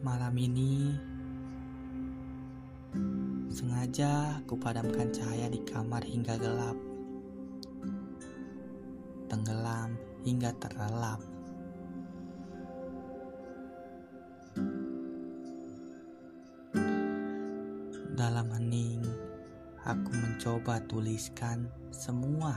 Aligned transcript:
Malam 0.00 0.32
ini 0.40 0.96
sengaja 3.52 4.40
kupadamkan 4.48 5.12
cahaya 5.12 5.52
di 5.52 5.60
kamar 5.68 6.00
hingga 6.00 6.40
gelap, 6.40 6.72
tenggelam 9.28 10.00
hingga 10.24 10.56
terlelap. 10.56 11.20
Dalam 18.16 18.48
hening, 18.56 19.04
aku 19.84 20.16
mencoba 20.16 20.80
tuliskan 20.88 21.68
semua. 21.92 22.56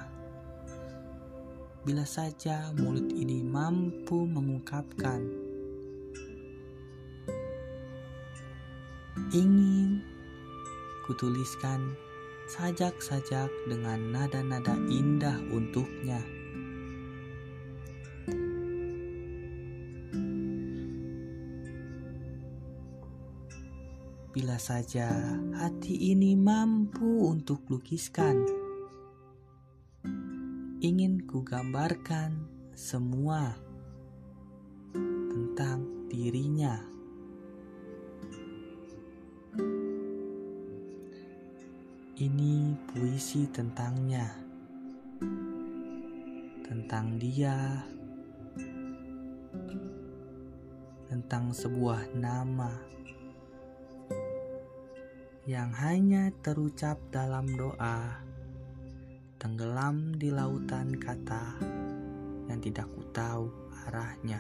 Bila 1.84 2.08
saja 2.08 2.72
mulut 2.80 3.12
ini 3.12 3.44
mampu 3.44 4.24
mengungkapkan, 4.24 5.43
ingin 9.32 10.04
kutuliskan 11.08 11.96
sajak-sajak 12.52 13.48
dengan 13.72 14.12
nada-nada 14.12 14.76
indah 14.92 15.40
untuknya. 15.52 16.20
Bila 24.34 24.58
saja 24.58 25.14
hati 25.62 26.10
ini 26.10 26.34
mampu 26.34 27.30
untuk 27.30 27.70
lukiskan, 27.70 28.42
ingin 30.82 31.22
ku 31.30 31.46
gambarkan 31.46 32.50
semua 32.74 33.54
tentang 35.30 36.10
dirinya. 36.10 36.93
Ini 42.14 42.78
puisi 42.94 43.50
tentangnya, 43.50 44.30
tentang 46.62 47.18
dia, 47.18 47.82
tentang 51.10 51.50
sebuah 51.50 52.14
nama. 52.14 52.70
Yang 55.50 55.72
hanya 55.82 56.30
terucap 56.46 57.02
dalam 57.10 57.50
doa, 57.58 58.22
tenggelam 59.42 60.14
di 60.14 60.30
lautan 60.30 60.94
kata 60.94 61.58
yang 62.46 62.62
tidak 62.62 62.94
ku 62.94 63.02
tahu 63.10 63.50
arahnya. 63.90 64.38